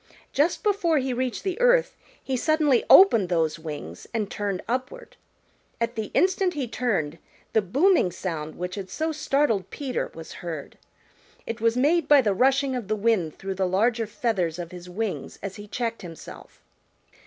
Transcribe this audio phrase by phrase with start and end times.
[0.33, 5.15] Just before he reached the earth he suddenly opened those wings and turned upward.
[5.79, 7.19] At the instant he turned,
[7.53, 10.79] the booming sound which had so startled Peter was heard.
[11.45, 14.89] It was made by the rushing of the wind through the larger feathers of his
[14.89, 16.63] wings as he checked himself.